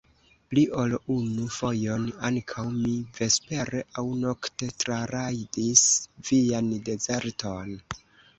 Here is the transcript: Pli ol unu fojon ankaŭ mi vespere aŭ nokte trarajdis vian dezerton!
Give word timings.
Pli 0.51 0.61
ol 0.83 0.93
unu 1.15 1.43
fojon 1.57 2.07
ankaŭ 2.29 2.63
mi 2.77 2.93
vespere 3.19 3.83
aŭ 4.03 4.05
nokte 4.25 4.71
trarajdis 4.85 5.85
vian 6.33 6.73
dezerton! 6.91 7.79